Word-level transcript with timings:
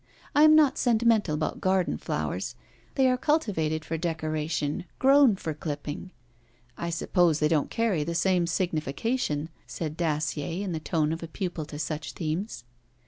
I 0.33 0.41
am 0.41 0.55
not 0.55 0.79
sentimental 0.79 1.35
about 1.35 1.61
garden 1.61 1.95
flowers: 1.99 2.55
they 2.95 3.07
are 3.07 3.17
cultivated 3.19 3.85
for 3.85 3.99
decoration, 3.99 4.85
grown 4.97 5.35
for 5.35 5.53
clipping.' 5.53 6.09
'I 6.75 6.89
suppose 6.89 7.37
they 7.37 7.47
don't 7.47 7.69
carry 7.69 8.03
the 8.03 8.15
same 8.15 8.47
signification,' 8.47 9.49
said 9.67 9.95
Dacier, 9.97 10.63
in 10.63 10.71
the 10.71 10.79
tone 10.79 11.13
of 11.13 11.21
a 11.21 11.27
pupil 11.27 11.65
to 11.65 11.77
such 11.77 12.13
themes. 12.13 12.63